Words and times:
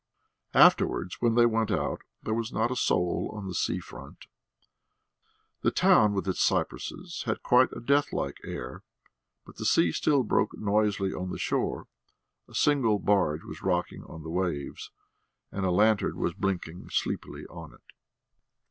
Afterwards 0.55 1.17
when 1.21 1.35
they 1.35 1.45
went 1.45 1.69
out 1.69 2.01
there 2.23 2.33
was 2.33 2.51
not 2.51 2.71
a 2.71 2.75
soul 2.75 3.29
on 3.37 3.45
the 3.45 3.53
sea 3.53 3.79
front. 3.79 4.25
The 5.61 5.69
town 5.69 6.13
with 6.15 6.27
its 6.27 6.41
cypresses 6.41 7.21
had 7.27 7.43
quite 7.43 7.71
a 7.71 7.79
deathlike 7.79 8.39
air, 8.43 8.81
but 9.45 9.57
the 9.57 9.63
sea 9.63 9.91
still 9.91 10.23
broke 10.23 10.57
noisily 10.57 11.13
on 11.13 11.29
the 11.29 11.37
shore; 11.37 11.85
a 12.47 12.55
single 12.55 12.97
barge 12.97 13.43
was 13.43 13.61
rocking 13.61 14.03
on 14.05 14.23
the 14.23 14.31
waves, 14.31 14.89
and 15.51 15.67
a 15.67 15.71
lantern 15.71 16.17
was 16.17 16.33
blinking 16.33 16.89
sleepily 16.89 17.45
on 17.45 17.71
it. 17.71 17.93